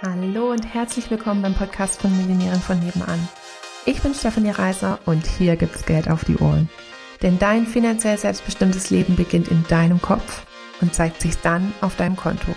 [0.00, 3.18] Hallo und herzlich willkommen beim Podcast von Millionären von nebenan.
[3.84, 6.68] Ich bin Stefanie Reiser und hier gibt's Geld auf die Ohren.
[7.20, 10.46] Denn dein finanziell selbstbestimmtes Leben beginnt in deinem Kopf
[10.80, 12.54] und zeigt sich dann auf deinem Konto.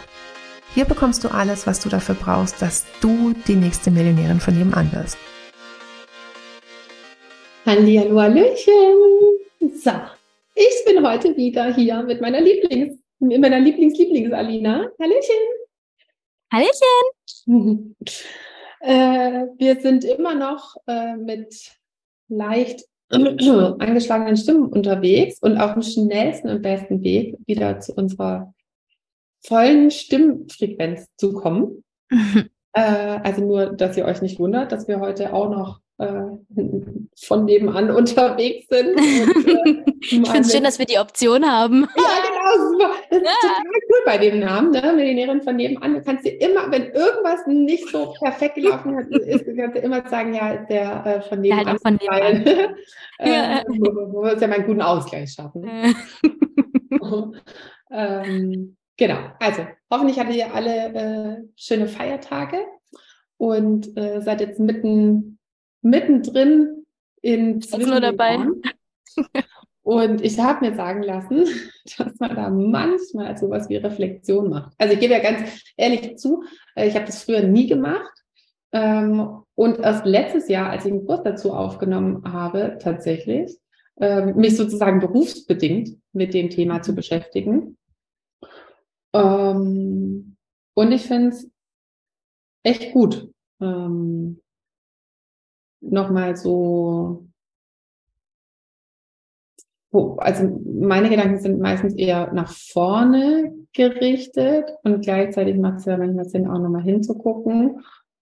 [0.76, 4.92] Hier bekommst du alles, was du dafür brauchst, dass du die nächste Millionärin von nebenan
[4.92, 5.18] wirst.
[7.66, 9.00] Hallihallo, Hallöchen!
[9.60, 9.94] So,
[10.54, 14.92] ich bin heute wieder hier mit meiner Lieblings, mit meiner Lieblings-Lieblings-Alina.
[15.00, 15.61] Hallöchen!
[16.52, 17.96] Hallöchen!
[18.82, 21.72] äh, wir sind immer noch äh, mit
[22.28, 28.54] leicht angeschlagenen Stimmen unterwegs und auf dem schnellsten und besten Weg wieder zu unserer
[29.46, 31.86] vollen Stimmfrequenz zu kommen.
[32.74, 35.80] äh, also nur, dass ihr euch nicht wundert, dass wir heute auch noch
[37.26, 38.96] von nebenan unterwegs sind.
[38.96, 41.88] Und, äh, ich finde es schön, dass wir die Option haben.
[41.96, 42.98] Ja, genau.
[43.10, 43.32] Das ist ja.
[43.42, 44.94] total cool bei dem Namen, ne?
[44.94, 45.96] Millionärin von nebenan.
[45.96, 50.08] Du kannst dir immer, wenn irgendwas nicht so perfekt gelaufen hat, ist, kannst du immer
[50.08, 51.66] sagen, ja, ist der äh, von nebenan.
[51.66, 52.46] Ja, halt von nebenan.
[53.20, 55.64] äh, wo, wo wir uns ja mal einen guten Ausgleich schaffen.
[57.92, 59.20] ähm, genau.
[59.40, 62.66] Also, hoffentlich hattet ihr alle äh, schöne Feiertage
[63.38, 65.40] und äh, seid jetzt mitten
[65.82, 66.86] mittendrin
[67.22, 68.38] in nur dabei.
[69.84, 71.46] Und ich habe mir sagen lassen,
[71.98, 74.74] dass man da manchmal sowas wie Reflexion macht.
[74.78, 76.44] Also ich gebe ja ganz ehrlich zu,
[76.76, 78.12] äh, ich habe das früher nie gemacht.
[78.74, 83.58] Ähm, und erst letztes Jahr, als ich einen Kurs dazu aufgenommen habe, tatsächlich,
[84.00, 87.78] ähm, mich sozusagen berufsbedingt mit dem Thema zu beschäftigen.
[89.14, 90.38] Ähm,
[90.74, 91.52] und ich finde es
[92.64, 93.30] echt gut
[95.82, 97.28] nochmal so,
[99.92, 106.26] also meine Gedanken sind meistens eher nach vorne gerichtet und gleichzeitig macht es ja manchmal
[106.26, 107.82] Sinn, auch nochmal hinzugucken.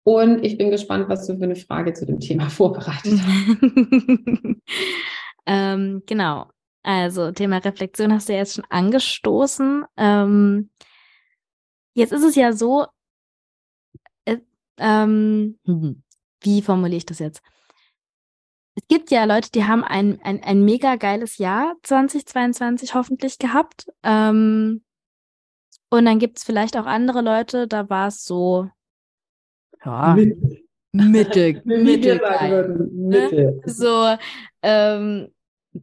[0.03, 3.57] Und ich bin gespannt, was du für eine Frage zu dem Thema vorbereitet hast.
[5.45, 6.47] ähm, genau.
[6.81, 9.85] Also Thema Reflexion hast du ja jetzt schon angestoßen.
[9.97, 10.69] Ähm,
[11.93, 12.87] jetzt ist es ja so,
[14.25, 14.37] äh,
[14.77, 16.03] ähm, hm,
[16.41, 17.41] wie formuliere ich das jetzt?
[18.75, 23.87] Es gibt ja Leute, die haben ein, ein, ein mega geiles Jahr 2022 hoffentlich gehabt.
[24.03, 24.83] Ähm,
[25.89, 28.69] und dann gibt es vielleicht auch andere Leute, da war es so,
[29.83, 30.15] ja,
[30.91, 33.61] Mitte, Mitte, Mitte.
[33.65, 34.15] So
[34.61, 35.33] ähm,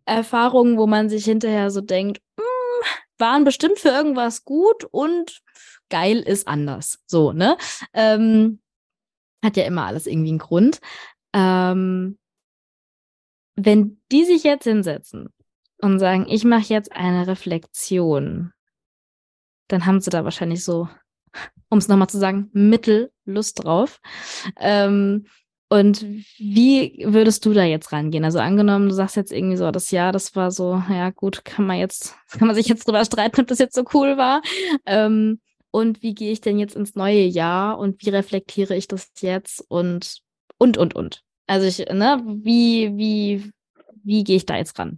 [0.05, 5.41] Erfahrungen, wo man sich hinterher so denkt, mh, hm, waren bestimmt für irgendwas gut und
[5.91, 6.99] geil ist anders.
[7.07, 7.57] So, ne?
[7.93, 8.61] Ähm,
[9.47, 10.81] hat ja immer alles irgendwie einen Grund.
[11.33, 12.19] Ähm,
[13.57, 15.29] wenn die sich jetzt hinsetzen
[15.81, 18.53] und sagen, ich mache jetzt eine Reflexion,
[19.69, 20.89] dann haben sie da wahrscheinlich so,
[21.69, 24.01] um es nochmal zu sagen, Mittellust drauf.
[24.59, 25.27] Ähm,
[25.69, 26.03] und
[26.39, 28.25] wie würdest du da jetzt rangehen?
[28.25, 31.67] Also angenommen, du sagst jetzt irgendwie so, das Jahr, das war so, ja gut, kann
[31.67, 34.43] man jetzt, kann man sich jetzt drüber streiten, ob das jetzt so cool war.
[34.85, 35.41] Ähm,
[35.77, 39.63] und wie gehe ich denn jetzt ins neue Jahr und wie reflektiere ich das jetzt
[39.69, 40.23] und
[40.57, 41.23] und und und.
[41.47, 43.53] Also ich, ne, wie, wie,
[44.03, 44.97] wie gehe ich da jetzt ran?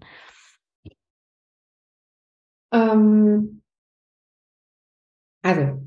[2.72, 3.60] Ähm,
[5.42, 5.82] also,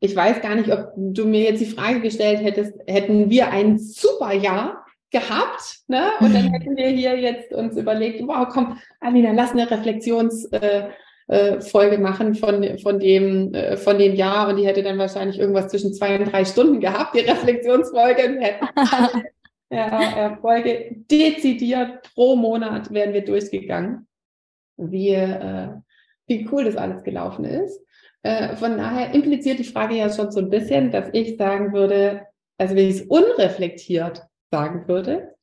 [0.00, 3.78] ich weiß gar nicht, ob du mir jetzt die Frage gestellt hättest, hätten wir ein
[3.78, 6.12] super Jahr gehabt, ne?
[6.20, 10.88] Und dann hätten wir hier jetzt uns überlegt, wow, komm, Alina, lass eine Reflexions, äh,
[11.28, 15.38] äh, Folge machen von, von, dem, äh, von dem Jahr und die hätte dann wahrscheinlich
[15.38, 18.40] irgendwas zwischen zwei und drei Stunden gehabt, die Reflexionsfolge.
[19.70, 24.06] Ja, Folge dezidiert pro Monat wären wir durchgegangen,
[24.76, 25.70] wie, äh,
[26.28, 27.80] wie cool das alles gelaufen ist.
[28.22, 32.26] Äh, von daher impliziert die Frage ja schon so ein bisschen, dass ich sagen würde,
[32.56, 35.33] also wenn ich es unreflektiert sagen würde,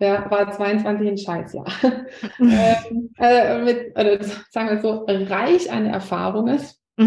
[0.00, 1.66] ja, war 22 ein Scheißjahr.
[2.40, 6.60] ähm, äh, mit, oder sagen wir so, reich an Erfahrungen,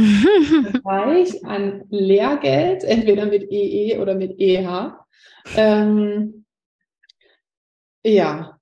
[0.86, 4.98] reich an Lehrgeld, entweder mit EE e oder mit EH.
[5.56, 6.46] Ähm,
[8.04, 8.60] ja,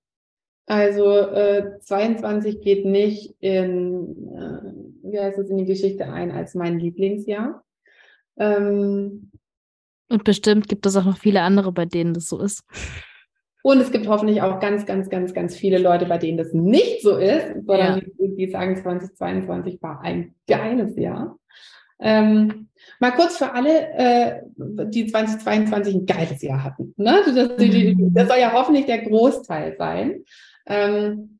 [0.65, 6.53] also äh, 22 geht nicht in, äh, wie heißt es, in die Geschichte ein als
[6.53, 7.63] mein Lieblingsjahr.
[8.37, 9.31] Ähm,
[10.09, 12.63] Und bestimmt gibt es auch noch viele andere, bei denen das so ist.
[13.61, 17.01] Und es gibt hoffentlich auch ganz, ganz, ganz, ganz viele Leute, bei denen das nicht
[17.01, 18.27] so ist, sondern ja.
[18.27, 21.37] die, sagen, 2022 war ein geiles Jahr.
[21.99, 22.69] Ähm,
[23.01, 26.93] mal kurz für alle, äh, die 2022 ein geiles Jahr hatten.
[26.95, 27.21] Ne?
[27.25, 30.23] Das, das soll ja hoffentlich der Großteil sein.
[30.65, 31.39] Ähm,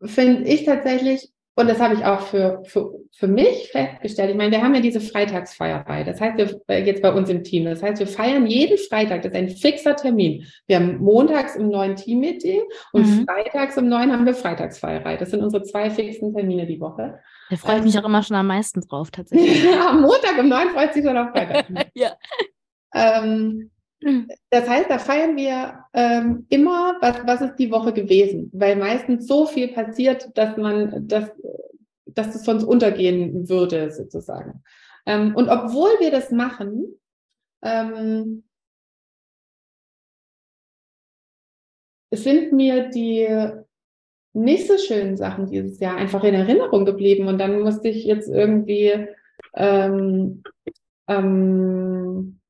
[0.00, 4.30] Finde ich tatsächlich und das habe ich auch für, für, für mich festgestellt.
[4.30, 6.04] Ich meine, wir haben ja diese Freitagsfeierei.
[6.04, 7.64] Das heißt, wir äh, jetzt bei uns im Team.
[7.64, 9.22] Das heißt, wir feiern jeden Freitag.
[9.22, 10.46] Das ist ein fixer Termin.
[10.68, 12.62] Wir haben montags im neuen Team-Meeting
[12.92, 13.26] und mhm.
[13.26, 15.16] freitags um neun haben wir Freitagsfeierei.
[15.16, 17.18] Das sind unsere zwei fixen Termine die Woche.
[17.50, 19.66] Da freue ich mich auch immer schon am meisten drauf, tatsächlich.
[19.80, 21.66] am Montag um neun freut sich schon auf Freitag.
[21.94, 22.12] ja.
[22.94, 23.72] Ähm,
[24.50, 29.26] das heißt, da feiern wir ähm, immer, was, was ist die Woche gewesen, weil meistens
[29.26, 31.30] so viel passiert, dass man, dass,
[32.18, 34.62] dass es sonst untergehen würde, sozusagen.
[35.06, 36.98] Ähm, und obwohl wir das machen,
[37.62, 38.44] ähm,
[42.10, 43.28] sind mir die
[44.34, 47.28] nicht so schönen Sachen dieses Jahr einfach in Erinnerung geblieben.
[47.28, 49.08] Und dann musste ich jetzt irgendwie
[49.54, 50.42] ähm,
[51.08, 52.40] ähm,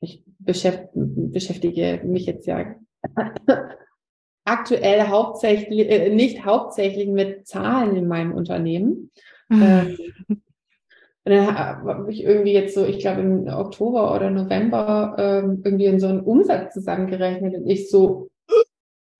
[0.00, 2.76] ich beschäftige mich jetzt ja
[4.46, 9.10] aktuell hauptsächlich, äh, nicht hauptsächlich mit Zahlen in meinem Unternehmen.
[9.48, 9.62] Mhm.
[9.62, 9.96] Ähm,
[11.24, 15.86] und dann habe ich irgendwie jetzt so, ich glaube im Oktober oder November ähm, irgendwie
[15.86, 18.30] in so einen Umsatz zusammengerechnet und ich so,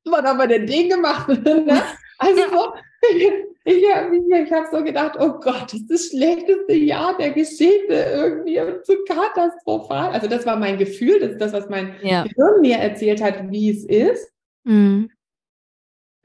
[0.05, 1.29] was haben wir denn den gemacht?
[1.45, 1.83] ne?
[2.19, 2.73] Also so,
[3.65, 7.93] ich habe ich hab so gedacht, oh Gott, das ist das schlechteste Jahr der Geschichte
[7.93, 10.13] irgendwie und so katastrophal.
[10.13, 12.23] Also das war mein Gefühl, das ist das, was mein ja.
[12.23, 14.31] Gehirn mir erzählt hat, wie es ist.
[14.63, 15.11] Mhm.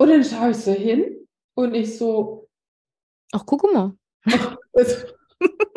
[0.01, 2.49] Und dann schaue ich so hin und ich so,
[3.33, 3.93] ach, guck mal.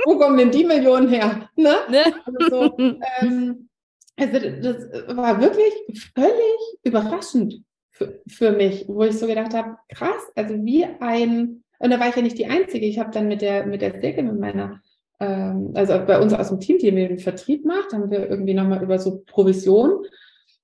[0.06, 1.50] wo kommen denn die Millionen her?
[1.56, 1.74] Ne?
[1.90, 2.04] ne?
[2.24, 2.78] Also, so,
[3.20, 3.68] ähm,
[4.16, 5.74] also das war wirklich
[6.14, 11.90] völlig überraschend für, für mich, wo ich so gedacht habe, krass, also wie ein, und
[11.90, 14.22] da war ich ja nicht die Einzige, ich habe dann mit der, mit der Silke,
[14.22, 14.80] mit meiner,
[15.20, 18.54] ähm, also bei uns aus dem Team, die mir den Vertrieb macht, haben wir irgendwie
[18.54, 20.02] nochmal über so Provision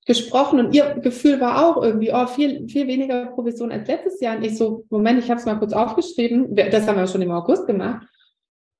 [0.06, 4.36] gesprochen und ihr Gefühl war auch irgendwie, oh, viel, viel weniger Provision als letztes Jahr.
[4.36, 7.30] Und ich so, Moment, ich habe es mal kurz aufgeschrieben, das haben wir schon im
[7.30, 8.06] August gemacht.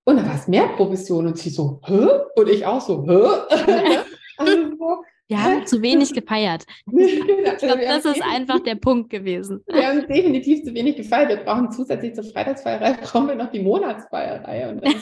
[0.05, 2.09] Und dann war es mehr Provision und sie so, hä?
[2.37, 3.23] Und ich auch so, hä?
[4.39, 6.65] also so, wir haben zu wenig gefeiert.
[6.93, 9.63] Ich glaube, das ist einfach der Punkt gewesen.
[9.67, 11.29] Wir haben definitiv zu wenig gefeiert.
[11.29, 14.95] Wir brauchen zusätzlich zur Freitagsfeierei brauchen wir noch die Monatsfeierei und dann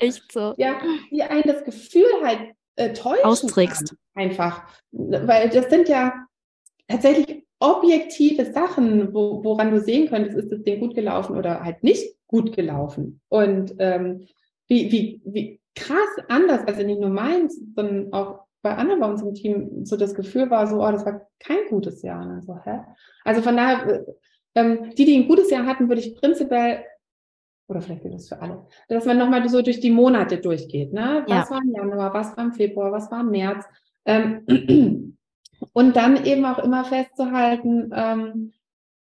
[0.00, 0.54] die Echt so.
[0.56, 0.80] Ja,
[1.10, 2.40] wie ein das Gefühl halt
[2.78, 3.94] äh, täuschen Austrägst.
[4.14, 4.62] Einfach.
[4.92, 6.14] Weil das sind ja
[6.88, 11.82] tatsächlich objektive Sachen, wo, woran du sehen könntest, ist das Ding gut gelaufen oder halt
[11.82, 13.20] nicht gut gelaufen.
[13.28, 14.26] Und ähm,
[14.68, 19.22] wie, wie, wie krass anders, also nicht nur meins, sondern auch bei anderen bei uns
[19.22, 22.24] im Team so das Gefühl war, so, oh, das war kein gutes Jahr.
[22.26, 22.80] Und so, hä?
[23.24, 24.04] Also von daher, äh,
[24.54, 26.84] ähm, die, die ein gutes Jahr hatten, würde ich prinzipiell,
[27.68, 30.92] oder vielleicht gilt das für alle, dass man nochmal so durch die Monate durchgeht.
[30.92, 31.24] Ne?
[31.26, 31.54] Was ja.
[31.54, 33.64] war im Januar, was war im Februar, was war im März?
[34.06, 34.44] Ähm,
[35.72, 38.52] und dann eben auch immer festzuhalten, ähm,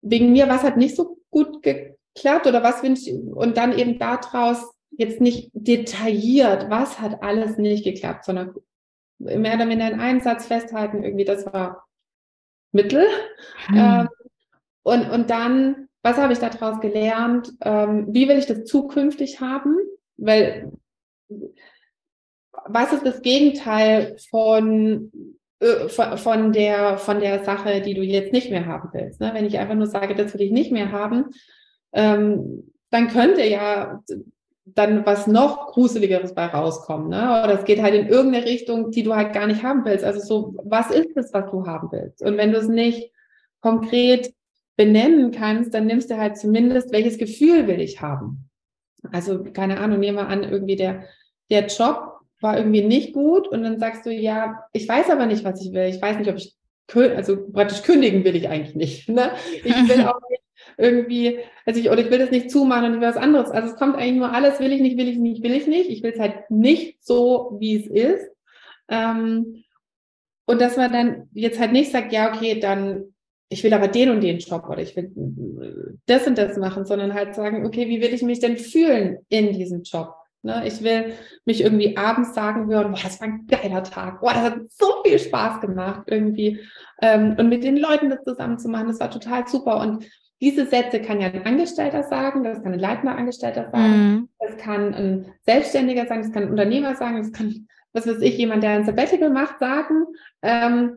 [0.02, 3.98] wegen mir, was hat nicht so gut geklappt oder was wünsche ich, und dann eben
[3.98, 8.54] daraus jetzt nicht detailliert, was hat alles nicht geklappt, sondern
[9.18, 11.86] mehr oder minder in einem Satz festhalten, irgendwie, das war
[12.72, 13.06] Mittel.
[13.66, 13.76] Hm.
[13.76, 14.08] Ähm,
[14.82, 17.52] und, und dann, was habe ich daraus gelernt?
[17.60, 19.76] Ähm, wie will ich das zukünftig haben?
[20.16, 20.72] Weil,
[22.66, 25.12] was ist das Gegenteil von,
[25.60, 29.20] äh, von, der, von der Sache, die du jetzt nicht mehr haben willst?
[29.20, 29.30] Ne?
[29.34, 31.26] Wenn ich einfach nur sage, das will ich nicht mehr haben,
[31.92, 34.02] ähm, dann könnte ja
[34.64, 37.08] dann was noch Gruseligeres bei rauskommen.
[37.08, 37.42] Ne?
[37.44, 40.04] Oder es geht halt in irgendeine Richtung, die du halt gar nicht haben willst.
[40.04, 42.22] Also so, was ist es, was du haben willst?
[42.22, 43.10] Und wenn du es nicht
[43.60, 44.32] konkret
[44.80, 48.48] benennen kannst, dann nimmst du halt zumindest, welches Gefühl will ich haben?
[49.12, 51.04] Also, keine Ahnung, nehmen wir an, irgendwie der,
[51.50, 55.44] der Job war irgendwie nicht gut und dann sagst du, ja, ich weiß aber nicht,
[55.44, 55.84] was ich will.
[55.84, 56.56] Ich weiß nicht, ob ich,
[57.14, 59.08] also praktisch kündigen will ich eigentlich nicht.
[59.10, 59.32] Ne?
[59.62, 60.40] Ich will auch nicht
[60.78, 63.50] irgendwie, also ich, oder ich will das nicht zumachen und ich will was anderes.
[63.50, 65.90] Also es kommt eigentlich nur alles, will ich nicht, will ich nicht, will ich nicht.
[65.90, 68.30] Ich will es halt nicht so, wie es ist.
[68.88, 69.62] Ähm,
[70.46, 73.12] und dass man dann jetzt halt nicht sagt, ja, okay, dann,
[73.52, 75.12] ich will aber den und den Job oder ich will
[76.06, 79.52] das und das machen, sondern halt sagen, okay, wie will ich mich denn fühlen in
[79.52, 80.14] diesem Job?
[80.42, 81.12] Ne, ich will
[81.44, 84.86] mich irgendwie abends sagen hören, boah, das war ein geiler Tag, boah, das hat so
[85.04, 86.60] viel Spaß gemacht irgendwie.
[87.02, 89.80] Ähm, und mit den Leuten das zusammen zu machen, das war total super.
[89.80, 90.06] Und
[90.40, 94.28] diese Sätze kann ja ein Angestellter sagen, das kann ein leitender Angestellter sagen, mhm.
[94.38, 98.38] das kann ein Selbstständiger sagen, das kann ein Unternehmer sagen, das kann, was weiß ich,
[98.38, 100.06] jemand, der ein Sabbatical macht, sagen.
[100.40, 100.96] Ähm,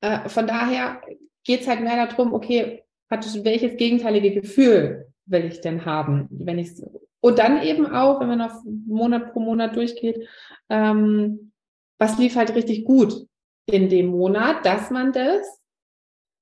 [0.00, 1.02] äh, von daher
[1.44, 6.58] geht es halt mehr darum, okay, praktisch welches gegenteilige Gefühl will ich denn haben, wenn
[6.58, 6.72] ich
[7.20, 10.28] und dann eben auch, wenn man auf Monat pro Monat durchgeht,
[10.68, 11.52] ähm,
[11.98, 13.26] was lief halt richtig gut
[13.64, 15.40] in dem Monat, dass man das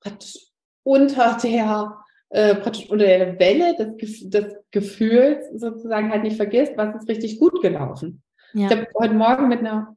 [0.00, 0.49] praktisch
[0.82, 1.99] unter der
[2.30, 7.38] äh, praktisch unter der Welle des, des Gefühls sozusagen halt nicht vergisst, was ist richtig
[7.38, 8.23] gut gelaufen.
[8.54, 8.66] Ja.
[8.66, 9.97] Ich habe heute Morgen mit einer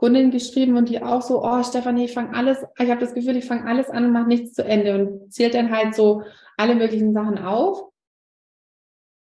[0.00, 3.36] Kundin geschrieben und die auch so, oh Stefanie, ich fange alles, ich habe das Gefühl,
[3.36, 6.22] ich fange alles an und mache nichts zu Ende und zählt dann halt so
[6.56, 7.90] alle möglichen Sachen auf.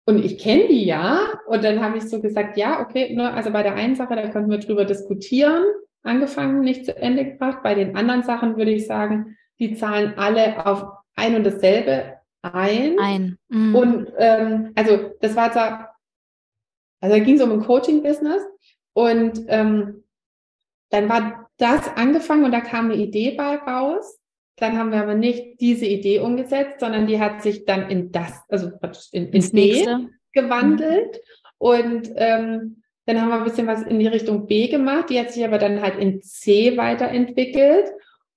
[0.07, 1.41] Und ich kenne die ja.
[1.47, 4.29] Und dann habe ich so gesagt, ja, okay, ne, also bei der einen Sache, da
[4.29, 5.65] könnten wir drüber diskutieren,
[6.03, 7.63] angefangen, nicht zu Ende gebracht.
[7.63, 10.85] Bei den anderen Sachen würde ich sagen, die zahlen alle auf
[11.17, 12.99] ein und dasselbe ein.
[12.99, 13.39] Ein.
[13.49, 13.75] Mhm.
[13.75, 15.97] Und ähm, also das war zwar,
[17.01, 18.43] also da ging es um ein Coaching-Business
[18.93, 20.05] und ähm,
[20.91, 24.19] dann war das angefangen und da kam eine Idee bei raus.
[24.57, 28.43] Dann haben wir aber nicht diese Idee umgesetzt, sondern die hat sich dann in das,
[28.49, 28.71] also
[29.13, 30.11] in, in B nächste.
[30.33, 31.15] gewandelt.
[31.15, 31.21] Mhm.
[31.59, 35.09] Und ähm, dann haben wir ein bisschen was in die Richtung B gemacht.
[35.09, 37.91] Die hat sich aber dann halt in C weiterentwickelt.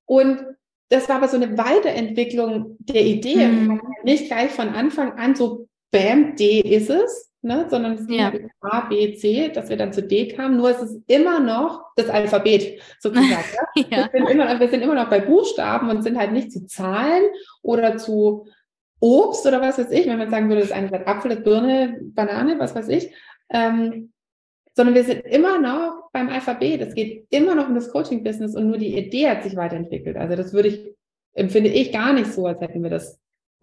[0.06, 0.46] Und
[0.90, 3.48] das war aber so eine Weiterentwicklung der Idee.
[3.48, 3.82] Mhm.
[4.04, 7.68] Nicht gleich von Anfang an so, bam, D ist es, ne?
[7.70, 8.32] sondern es ja.
[8.62, 10.58] A, B, C, dass wir dann zu D kamen.
[10.58, 13.44] Nur es ist immer noch das Alphabet sozusagen.
[13.90, 14.10] ja.
[14.12, 17.24] Wir, sind immer, wir sind immer noch bei Buchstaben und sind halt nicht zu Zahlen
[17.62, 18.48] oder zu
[19.00, 20.08] Obst oder was weiß ich.
[20.08, 23.14] Wenn man sagen würde, das eine ist Apfel, das Birne, Banane, was weiß ich.
[23.50, 24.14] Ähm,
[24.76, 26.82] sondern wir sind immer noch beim Alphabet.
[26.82, 30.18] Es geht immer noch um das Coaching-Business und nur die Idee hat sich weiterentwickelt.
[30.18, 30.96] Also das würde ich,
[31.34, 33.20] empfinde ich gar nicht so, als hätten wir das,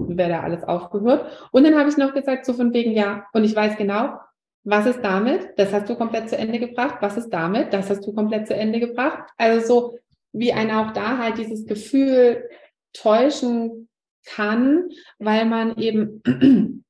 [0.09, 1.27] wäre da alles aufgehört.
[1.53, 4.19] Und dann habe ich noch gesagt, so von wegen, ja, und ich weiß genau,
[4.65, 5.59] was ist damit?
[5.59, 6.97] Das hast du komplett zu Ende gebracht.
[7.01, 7.73] Was ist damit?
[7.73, 9.31] Das hast du komplett zu Ende gebracht.
[9.39, 9.99] Also so,
[10.33, 12.49] wie einer auch da halt dieses Gefühl
[12.93, 13.89] täuschen
[14.27, 16.23] kann, weil man eben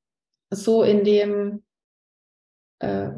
[0.49, 1.63] so in dem,
[2.79, 3.09] äh,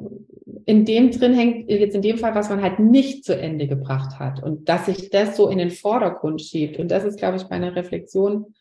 [0.65, 4.19] in dem drin hängt, jetzt in dem Fall, was man halt nicht zu Ende gebracht
[4.19, 6.79] hat und dass sich das so in den Vordergrund schiebt.
[6.79, 8.53] Und das ist, glaube ich, bei einer Reflexion,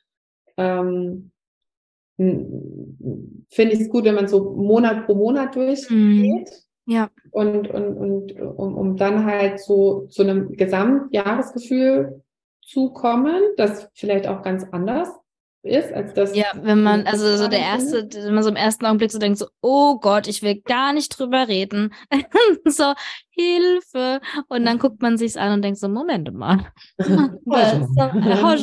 [0.56, 1.30] ähm,
[2.16, 5.90] finde ich es gut, wenn man so Monat pro Monat durchgeht.
[5.90, 6.46] Mhm.
[6.86, 7.10] Ja.
[7.30, 12.22] Und, und, und um, um dann halt so zu einem Gesamtjahresgefühl
[12.60, 15.08] zu kommen, das vielleicht auch ganz anders
[15.62, 16.34] ist, als das.
[16.34, 19.38] Ja, wenn man, also so der erste, wenn man so im ersten Augenblick so denkt,
[19.38, 21.94] so, oh Gott, ich will gar nicht drüber reden.
[22.64, 22.94] so,
[23.32, 24.20] Hilfe.
[24.48, 26.72] Und dann guckt man sich's an und denkt so, Moment mal.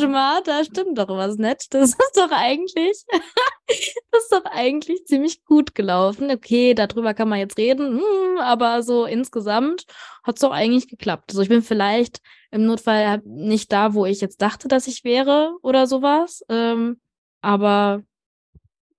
[0.07, 1.73] mal, da stimmt doch was nicht.
[1.73, 3.03] Das ist doch eigentlich,
[3.67, 6.31] das ist doch eigentlich ziemlich gut gelaufen.
[6.31, 9.85] Okay, darüber kann man jetzt reden, hm, aber so insgesamt
[10.23, 11.31] hat's doch eigentlich geklappt.
[11.31, 12.21] Also ich bin vielleicht
[12.51, 16.43] im Notfall nicht da, wo ich jetzt dachte, dass ich wäre oder sowas.
[16.49, 16.99] Ähm,
[17.41, 18.03] aber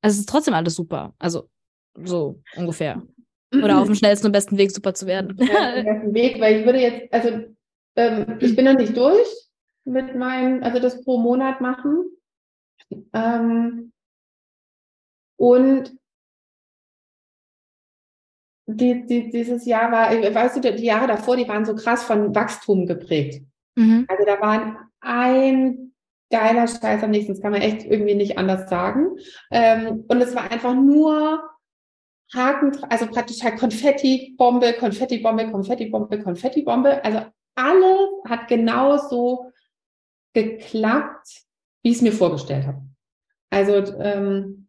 [0.02, 1.14] also es ist trotzdem alles super.
[1.18, 1.48] Also
[2.04, 3.02] so ungefähr.
[3.52, 5.36] Oder auf dem schnellsten und besten Weg, super zu werden.
[5.40, 7.46] Ja, auf dem Weg, weil ich würde jetzt, also
[7.96, 9.26] ähm, ich bin noch nicht durch
[9.84, 12.04] mit meinem, also das pro Monat machen.
[13.12, 13.92] Ähm,
[15.36, 15.92] und
[18.66, 22.34] die, die, dieses Jahr war, weißt du, die Jahre davor, die waren so krass von
[22.34, 23.42] Wachstum geprägt.
[23.74, 24.06] Mhm.
[24.08, 25.92] Also da waren ein
[26.30, 29.16] geiler Scheiß am nächsten, das kann man echt irgendwie nicht anders sagen.
[29.50, 31.42] Ähm, und es war einfach nur
[32.34, 37.04] Haken, also praktisch halt Konfetti-Bombe, Konfetti-Bombe, Konfetti-Bombe, Konfetti-Bombe.
[37.04, 39.52] Also alles hat genauso
[40.32, 41.44] geklappt,
[41.82, 42.82] wie ich es mir vorgestellt habe.
[43.50, 44.68] Also ähm,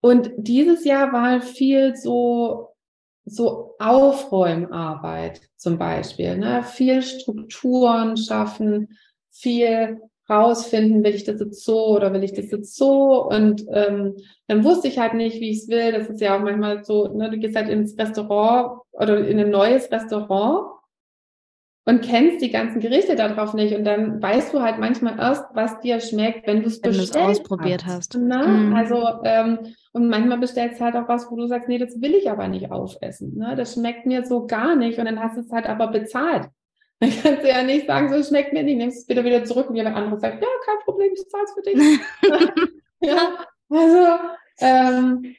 [0.00, 2.74] und dieses Jahr war viel so,
[3.24, 6.62] so Aufräumarbeit zum Beispiel, ne?
[6.62, 8.98] viel Strukturen schaffen,
[9.30, 13.28] viel rausfinden, will ich das jetzt so oder will ich das jetzt so?
[13.28, 14.16] Und ähm,
[14.46, 15.92] dann wusste ich halt nicht, wie ich es will.
[15.92, 19.50] Das ist ja auch manchmal so, ne, du gehst halt ins Restaurant oder in ein
[19.50, 20.74] neues Restaurant
[21.86, 23.76] und kennst die ganzen Gerichte darauf nicht.
[23.76, 27.84] Und dann weißt du halt manchmal erst, was dir schmeckt, wenn du es bestellt ausprobiert
[27.84, 28.14] hast.
[28.14, 28.18] hast.
[28.18, 28.38] Ne?
[28.46, 28.74] Mhm.
[28.74, 29.58] Also, ähm,
[29.92, 32.48] und manchmal bestellst du halt auch was, wo du sagst, nee, das will ich aber
[32.48, 33.36] nicht aufessen.
[33.36, 33.54] Ne?
[33.56, 34.98] Das schmeckt mir so gar nicht.
[34.98, 36.48] Und dann hast du es halt aber bezahlt.
[37.00, 39.68] Dann kannst du ja nicht sagen, so schmeckt mir nicht, nimmst es bitte wieder zurück
[39.68, 42.00] und jemand anderes sagt, ja, kein Problem, ich zahle es für dich.
[43.00, 44.22] ja, also,
[44.60, 45.34] ähm,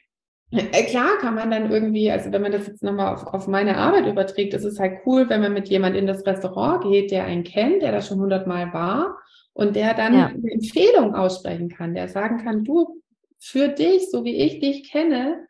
[0.52, 3.76] äh, klar kann man dann irgendwie, also wenn man das jetzt nochmal auf, auf meine
[3.78, 7.24] Arbeit überträgt, ist es halt cool, wenn man mit jemand in das Restaurant geht, der
[7.24, 9.18] einen kennt, der da schon hundertmal war
[9.54, 10.26] und der dann ja.
[10.26, 13.02] eine Empfehlung aussprechen kann, der sagen kann, du,
[13.38, 15.46] für dich, so wie ich dich kenne,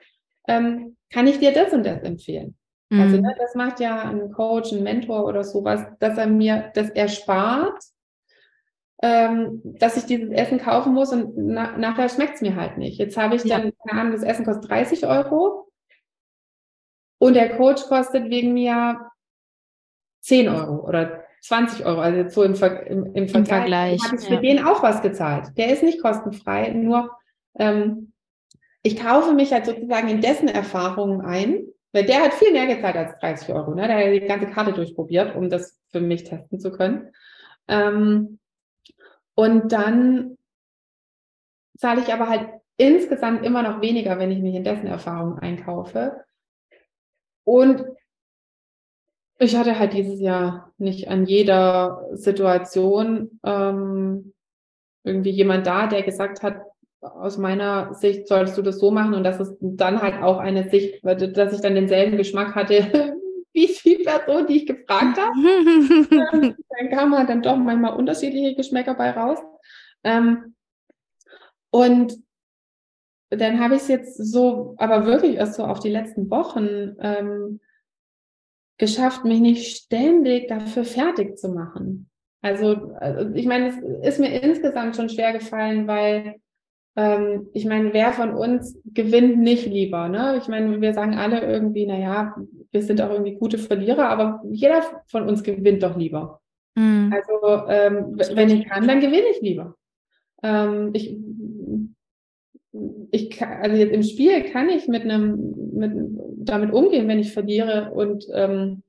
[0.48, 2.56] ähm, kann ich dir das und das empfehlen.
[2.90, 3.02] Also, mhm.
[3.02, 6.90] Also ne, das macht ja ein Coach, ein Mentor oder sowas, dass er mir das
[6.90, 7.82] erspart,
[9.02, 12.98] ähm, dass ich dieses Essen kaufen muss und na, nachher schmeckt es mir halt nicht.
[12.98, 13.58] Jetzt habe ich ja.
[13.58, 15.70] dann, keine Ahnung, das Essen kostet 30 Euro
[17.18, 19.10] und der Coach kostet wegen mir
[20.20, 22.00] 10 Euro oder 20 Euro.
[22.00, 24.40] Also jetzt so im, Ver im, im Vergleich, Vergleich habe ich für ja.
[24.40, 25.56] den auch was gezahlt.
[25.56, 27.10] Der ist nicht kostenfrei, nur
[27.58, 28.12] ähm,
[28.82, 31.66] ich kaufe mich halt sozusagen in dessen Erfahrungen ein,
[31.96, 33.74] weil der hat viel mehr gezahlt als 30 Euro.
[33.74, 33.88] Ne?
[33.88, 37.10] Der hat die ganze Karte durchprobiert, um das für mich testen zu können.
[37.68, 38.38] Ähm,
[39.34, 40.36] und dann
[41.78, 46.22] zahle ich aber halt insgesamt immer noch weniger, wenn ich mich in dessen Erfahrungen einkaufe.
[47.44, 47.82] Und
[49.38, 54.34] ich hatte halt dieses Jahr nicht an jeder Situation ähm,
[55.02, 56.60] irgendwie jemand da, der gesagt hat,
[57.00, 60.68] aus meiner Sicht solltest du das so machen und das ist dann halt auch eine
[60.70, 63.14] Sicht, dass ich dann denselben Geschmack hatte
[63.52, 65.32] wie die Person, die ich gefragt habe.
[66.10, 69.38] Dann kamen halt dann doch manchmal unterschiedliche Geschmäcker bei raus.
[70.04, 70.54] Ähm,
[71.70, 72.14] und
[73.30, 77.60] dann habe ich es jetzt so, aber wirklich erst so auf die letzten Wochen ähm,
[78.78, 82.10] geschafft, mich nicht ständig dafür fertig zu machen.
[82.42, 83.76] Also, also ich meine, es
[84.06, 86.36] ist mir insgesamt schon schwer gefallen, weil
[86.96, 90.08] ähm, ich meine, wer von uns gewinnt nicht lieber?
[90.08, 90.38] Ne?
[90.40, 92.34] Ich meine, wir sagen alle irgendwie, naja,
[92.70, 96.40] wir sind auch irgendwie gute Verlierer, aber jeder von uns gewinnt doch lieber.
[96.74, 97.14] Mhm.
[97.14, 99.74] Also ähm, wenn ich kann, dann gewinne ich lieber.
[100.42, 101.16] Ähm, ich,
[103.10, 105.92] ich kann, also jetzt im Spiel kann ich mit einem, mit,
[106.38, 108.82] damit umgehen, wenn ich verliere und ähm,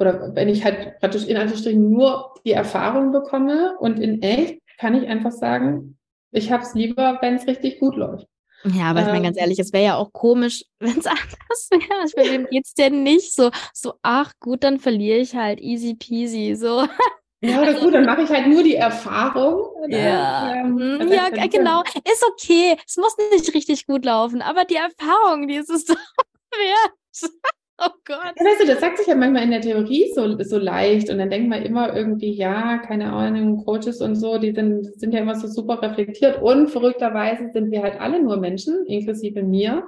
[0.00, 4.94] oder wenn ich halt praktisch in Anführungsstrichen nur die Erfahrung bekomme und in echt kann
[4.94, 5.97] ich einfach sagen,
[6.30, 8.26] ich habe es lieber, wenn es richtig gut läuft.
[8.64, 9.42] Ja, aber ich meine ganz ähm.
[9.42, 12.06] ehrlich, es wäre ja auch komisch, wenn es anders wäre.
[12.16, 13.50] Bei wem geht's denn nicht so?
[13.72, 16.54] So, ach gut, dann verliere ich halt easy peasy.
[16.54, 16.86] So.
[17.40, 19.68] Ja, oder also, gut, dann mache ich halt nur die Erfahrung.
[19.88, 21.82] Ja, ähm, also ja genau.
[21.82, 22.76] Ist okay.
[22.84, 27.30] Es muss nicht richtig gut laufen, aber die Erfahrung, die ist es doch wert.
[27.84, 28.34] Oh Gott.
[28.36, 31.30] weißt du, das sagt sich ja manchmal in der Theorie so, so leicht und dann
[31.30, 35.36] denkt man immer irgendwie, ja, keine Ahnung, Coaches und so, die sind, sind ja immer
[35.36, 39.86] so super reflektiert und verrückterweise sind wir halt alle nur Menschen, inklusive mir.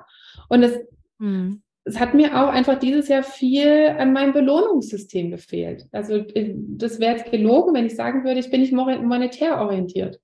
[0.48, 0.78] Und es,
[1.18, 1.62] hm.
[1.84, 5.86] es hat mir auch einfach dieses Jahr viel an meinem Belohnungssystem gefehlt.
[5.90, 10.20] Also äh, das wäre jetzt gelogen, wenn ich sagen würde, ich bin nicht monetär orientiert.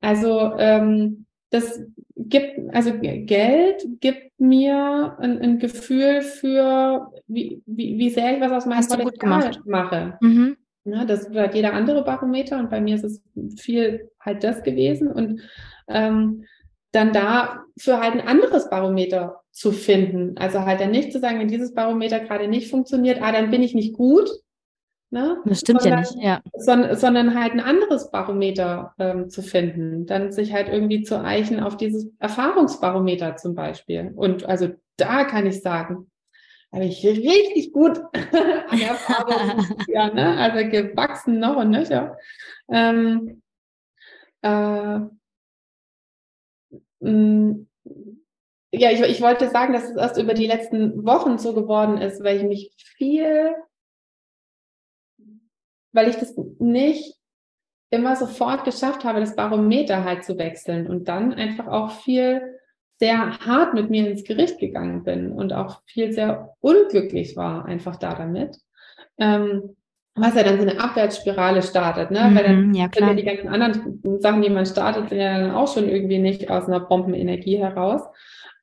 [0.00, 1.80] Also ähm, das
[2.16, 8.52] gibt, also Geld gibt mir ein, ein Gefühl für, wie, wie, wie sehr ich was
[8.52, 10.18] aus meinem Hast Potenzial mache.
[10.20, 10.56] Mhm.
[10.84, 13.22] Ja, das hat jeder andere Barometer und bei mir ist es
[13.60, 15.40] viel halt das gewesen und
[15.88, 16.44] ähm,
[16.92, 20.36] dann da für halt ein anderes Barometer zu finden.
[20.38, 23.62] Also halt dann nicht zu sagen, wenn dieses Barometer gerade nicht funktioniert, ah, dann bin
[23.62, 24.30] ich nicht gut,
[25.10, 25.38] Ne?
[25.46, 26.42] Das stimmt sondern, ja nicht, ja.
[26.54, 30.04] Sondern, sondern halt ein anderes Barometer ähm, zu finden.
[30.04, 34.12] Dann sich halt irgendwie zu eichen auf dieses Erfahrungsbarometer zum Beispiel.
[34.14, 36.10] Und also da kann ich sagen,
[36.72, 37.98] habe ich richtig gut
[38.68, 40.36] an Erfahrung, ja, ne?
[40.36, 42.18] also gewachsen noch und nöcher.
[42.70, 43.40] Ähm,
[44.42, 44.98] äh,
[47.00, 47.66] mm,
[48.72, 52.22] ja, ich, ich wollte sagen, dass es erst über die letzten Wochen so geworden ist,
[52.22, 53.54] weil ich mich viel
[55.98, 57.16] weil ich das nicht
[57.90, 62.40] immer sofort geschafft habe, das Barometer halt zu wechseln und dann einfach auch viel
[63.00, 67.96] sehr hart mit mir ins Gericht gegangen bin und auch viel sehr unglücklich war einfach
[67.96, 68.58] da damit.
[69.18, 69.74] Ähm,
[70.14, 72.30] was ja dann so eine Abwärtsspirale startet, ne?
[72.30, 73.14] Mhm, Weil dann ja, klar.
[73.14, 76.66] die ganzen anderen Sachen, die man startet, sind ja dann auch schon irgendwie nicht aus
[76.66, 78.02] einer Bombenenergie heraus.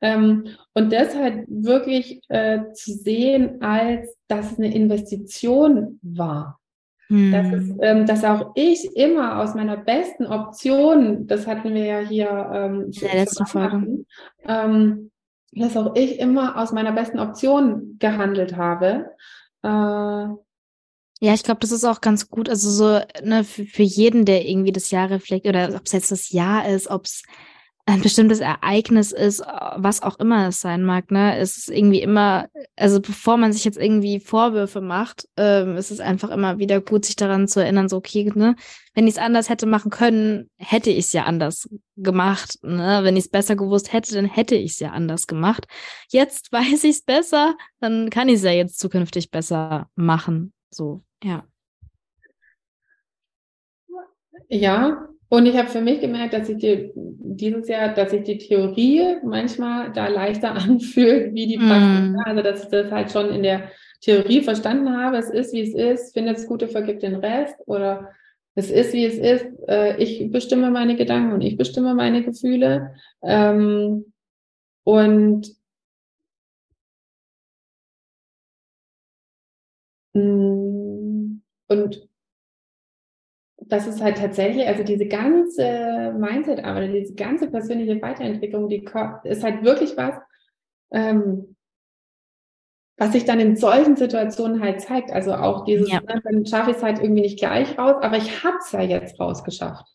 [0.01, 6.59] Ähm, und deshalb wirklich äh, zu sehen, als dass es eine Investition war.
[7.07, 7.31] Hm.
[7.31, 11.99] Dass, es, ähm, dass auch ich immer aus meiner besten Option, das hatten wir ja
[11.99, 14.05] hier ähm, in der letzten Folge,
[14.47, 15.11] ähm,
[15.51, 19.11] dass auch ich immer aus meiner besten Option gehandelt habe.
[19.61, 19.67] Äh,
[21.21, 22.49] ja, ich glaube, das ist auch ganz gut.
[22.49, 26.11] Also so ne, für, für jeden, der irgendwie das Jahr reflektiert, oder ob es jetzt
[26.11, 27.23] das Jahr ist, ob es
[27.87, 32.49] ein bestimmtes Ereignis ist, was auch immer es sein mag, ne, ist es irgendwie immer,
[32.75, 37.05] also bevor man sich jetzt irgendwie Vorwürfe macht, ähm, ist es einfach immer wieder gut,
[37.05, 38.55] sich daran zu erinnern, so, okay, ne,
[38.95, 43.17] wenn ich es anders hätte machen können, hätte ich es ja anders gemacht, ne, wenn
[43.17, 45.67] ich es besser gewusst hätte, dann hätte ich es ja anders gemacht.
[46.09, 51.03] Jetzt weiß ich es besser, dann kann ich es ja jetzt zukünftig besser machen, so,
[51.23, 51.45] ja.
[54.49, 58.37] Ja, und ich habe für mich gemerkt, dass ich die, dieses Jahr, dass sich die
[58.37, 62.11] Theorie manchmal da leichter anfühlt wie die Praxis.
[62.11, 62.19] Mm.
[62.25, 65.73] Also dass ich das halt schon in der Theorie verstanden habe, es ist, wie es
[65.73, 68.11] ist, findet es Gute, vergibt den Rest oder
[68.53, 72.95] es ist, wie es ist, äh, ich bestimme meine Gedanken und ich bestimme meine Gefühle.
[73.23, 74.13] Ähm,
[74.83, 75.49] und
[80.13, 82.07] mm, und
[83.67, 88.85] das ist halt tatsächlich, also diese ganze Mindset-Arbeit, diese ganze persönliche Weiterentwicklung, die
[89.23, 90.15] ist halt wirklich was,
[90.91, 91.55] ähm,
[92.97, 95.11] was sich dann in solchen Situationen halt zeigt.
[95.11, 95.99] Also auch dieses, ja.
[96.01, 98.81] ne, dann schaffe ich es halt irgendwie nicht gleich raus, aber ich habe es ja
[98.81, 99.85] jetzt rausgeschafft.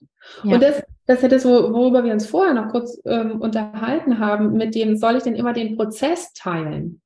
[0.44, 0.54] Ja.
[0.54, 4.74] Und das, das hätte so, worüber wir uns vorher noch kurz ähm, unterhalten haben, mit
[4.74, 7.00] dem, soll ich denn immer den Prozess teilen?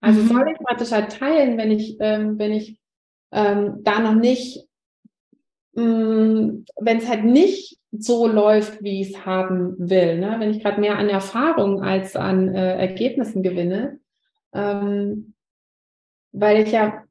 [0.00, 0.28] Also mhm.
[0.28, 2.78] soll ich praktisch halt teilen, wenn ich, ähm, wenn ich
[3.32, 4.66] ähm, da noch nicht,
[5.72, 6.64] wenn
[6.98, 10.36] es halt nicht so läuft, wie ich es haben will, ne?
[10.38, 13.98] wenn ich gerade mehr an Erfahrung als an äh, Ergebnissen gewinne,
[14.52, 15.34] ähm,
[16.32, 17.04] weil ich ja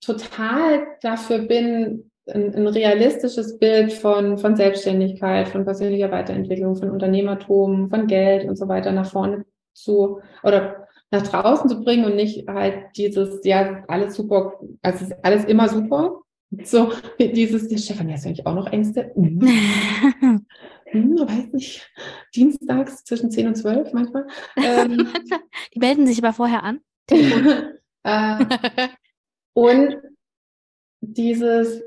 [0.00, 7.88] total dafür bin, ein, ein, realistisches Bild von, von Selbstständigkeit, von persönlicher Weiterentwicklung, von Unternehmertum,
[7.88, 12.46] von Geld und so weiter nach vorne zu oder nach draußen zu bringen und nicht
[12.48, 16.20] halt dieses, ja, alles super, also alles immer super.
[16.50, 19.12] So, dieses, der Stefan, hast du eigentlich auch noch Ängste?
[20.90, 21.16] Mhm.
[21.16, 21.90] hm, weiß nicht,
[22.34, 24.26] dienstags zwischen 10 und 12 manchmal.
[24.56, 25.06] Ähm,
[25.74, 26.80] Die melden sich aber vorher an.
[27.10, 28.44] äh,
[29.52, 29.96] und
[31.02, 31.82] dieses,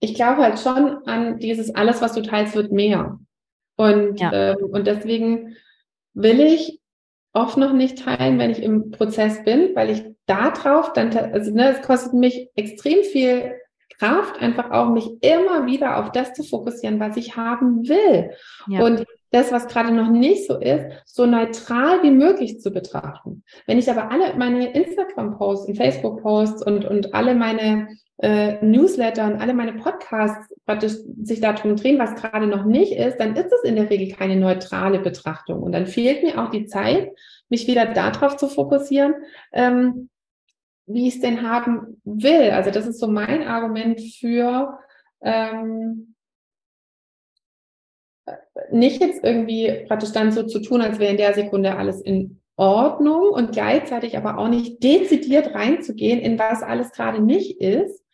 [0.00, 3.18] ich glaube halt schon an dieses, alles, was du teilst, wird mehr.
[3.76, 4.32] Und, ja.
[4.32, 5.56] ähm, und deswegen
[6.12, 6.80] will ich
[7.32, 11.52] oft noch nicht teilen, wenn ich im Prozess bin, weil ich da drauf dann, also
[11.52, 13.52] ne, es kostet mich extrem viel
[13.98, 18.30] Kraft, einfach auch mich immer wieder auf das zu fokussieren, was ich haben will.
[18.68, 18.84] Ja.
[18.84, 23.42] Und das, was gerade noch nicht so ist, so neutral wie möglich zu betrachten.
[23.66, 27.88] Wenn ich aber alle meine Instagram-Posts und Facebook-Posts und, und alle meine
[28.18, 33.18] äh, Newsletter und alle meine Podcasts praktisch sich darum drehen, was gerade noch nicht ist,
[33.18, 35.62] dann ist es in der Regel keine neutrale Betrachtung.
[35.62, 37.10] Und dann fehlt mir auch die Zeit,
[37.48, 39.14] mich wieder darauf zu fokussieren,
[39.52, 40.08] ähm,
[40.88, 42.50] wie ich es denn haben will.
[42.50, 44.78] Also das ist so mein Argument für
[45.20, 46.14] ähm,
[48.70, 52.40] nicht jetzt irgendwie praktisch dann so zu tun, als wäre in der Sekunde alles in
[52.56, 58.04] Ordnung und gleichzeitig aber auch nicht dezidiert reinzugehen, in was alles gerade nicht ist,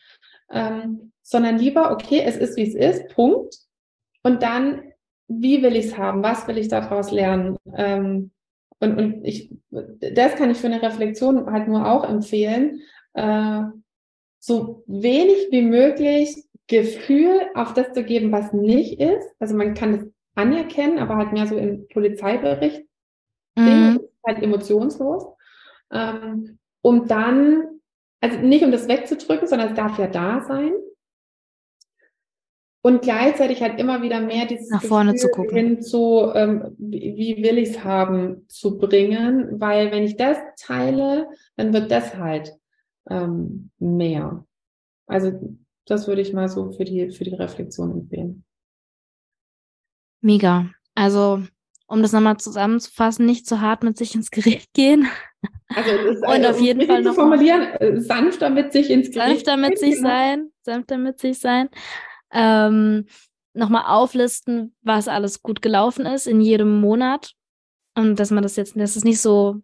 [0.51, 3.57] ähm, sondern lieber, okay, es ist, wie es ist, Punkt.
[4.23, 4.83] Und dann,
[5.29, 6.23] wie will ich es haben?
[6.23, 7.57] Was will ich daraus lernen?
[7.75, 8.33] Ähm,
[8.85, 12.83] und, und ich, das kann ich für eine Reflexion halt nur auch empfehlen,
[13.15, 13.63] äh,
[14.39, 19.35] so wenig wie möglich Gefühl auf das zu geben, was nicht ist.
[19.39, 22.87] Also man kann das anerkennen, aber halt mehr so im Polizeibericht,
[23.57, 24.01] mhm.
[24.27, 25.27] halt emotionslos.
[25.93, 27.81] Ähm, um dann,
[28.21, 30.73] also nicht um das wegzudrücken, sondern es darf ja da sein.
[32.87, 36.75] Und gleichzeitig halt immer wieder mehr dieses nach vorne Gefühl zu gucken, hin zu, ähm,
[36.77, 42.15] wie, will ich es haben, zu bringen, weil wenn ich das teile, dann wird das
[42.19, 42.53] halt
[43.09, 44.45] ähm, mehr.
[45.07, 48.45] Also das würde ich mal so für die, für die Reflexion empfehlen.
[50.21, 50.67] Mega.
[50.95, 51.43] Also,
[51.87, 55.09] um das nochmal zusammenzufassen, nicht zu hart mit sich ins Gericht gehen.
[55.75, 59.47] Also, ist, und also, auf jeden Fall noch formulieren, äh, sanfter mit sich ins Gericht.
[59.47, 60.09] Sanfter mit sich genau.
[60.11, 61.71] sein, sanfter mit sich sein.
[62.35, 63.07] Ähm,
[63.55, 67.33] nochmal auflisten, was alles gut gelaufen ist in jedem Monat.
[67.97, 69.63] Und dass man das jetzt, dass es nicht so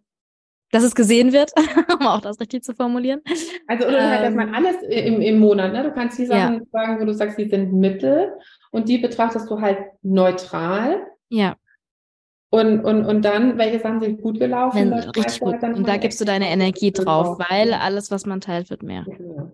[0.71, 1.51] dass es gesehen wird,
[1.99, 3.21] um auch das richtig zu formulieren.
[3.67, 5.83] Also, oder ähm, halt, dass man ähm, alles im, im Monat, ne?
[5.83, 6.61] Du kannst die Sachen ja.
[6.71, 8.31] sagen, wo du sagst, die sind Mittel
[8.71, 11.05] und die betrachtest du halt neutral.
[11.29, 11.55] Ja.
[12.49, 14.91] Und, und, und dann, welche Sachen sind gut gelaufen?
[14.91, 15.61] Wenn, richtig gut.
[15.61, 19.05] Halt und da gibst du deine Energie drauf, weil alles, was man teilt, wird mehr.
[19.07, 19.51] Ja.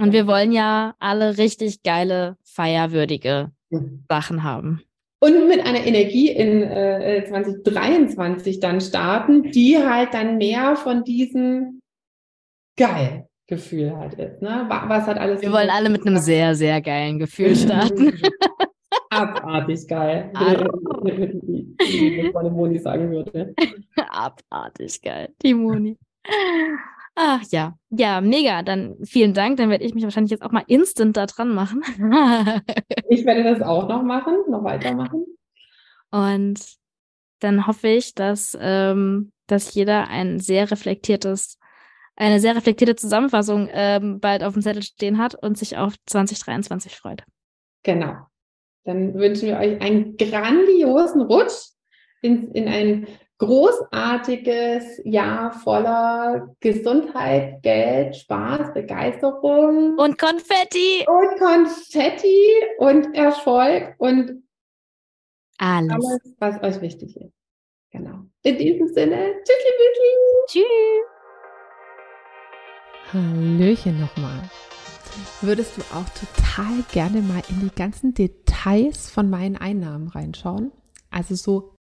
[0.00, 3.50] Und wir wollen ja alle richtig geile, feierwürdige
[4.08, 4.82] Sachen haben
[5.20, 11.82] und mit einer Energie in äh, 2023 dann starten, die halt dann mehr von diesem
[12.76, 14.40] geil Gefühl halt ist.
[14.40, 14.64] Ne?
[14.68, 15.42] Was hat alles.
[15.42, 18.18] Wir wollen alle mit einem sehr, sehr geilen Gefühl starten.
[19.10, 20.32] Abartig geil.
[20.32, 23.54] Wie meine Moni sagen würde.
[24.08, 25.34] Abartig geil.
[25.42, 25.98] Die Moni.
[27.22, 28.62] Ach ja, ja, mega.
[28.62, 29.58] Dann vielen Dank.
[29.58, 31.82] Dann werde ich mich wahrscheinlich jetzt auch mal instant da dran machen.
[33.10, 35.26] ich werde das auch noch machen, noch weitermachen.
[36.10, 36.60] Und
[37.40, 41.58] dann hoffe ich, dass, ähm, dass jeder ein sehr reflektiertes,
[42.16, 46.96] eine sehr reflektierte Zusammenfassung ähm, bald auf dem Zettel stehen hat und sich auf 2023
[46.96, 47.22] freut.
[47.82, 48.16] Genau.
[48.84, 51.72] Dann wünschen wir euch einen grandiosen Rutsch
[52.22, 53.06] in, in ein
[53.40, 59.98] großartiges Jahr voller Gesundheit, Geld, Spaß, Begeisterung.
[59.98, 61.06] Und Konfetti.
[61.06, 64.42] Und Konfetti und Erfolg und
[65.58, 67.32] alles, alles was euch wichtig ist.
[67.90, 68.20] Genau.
[68.42, 69.72] In diesem Sinne, tschüssi,
[70.46, 70.62] tschüss.
[70.62, 71.06] Tschüss.
[73.12, 74.50] Hallöchen nochmal.
[75.40, 80.72] Würdest du auch total gerne mal in die ganzen Details von meinen Einnahmen reinschauen?
[81.10, 81.74] Also so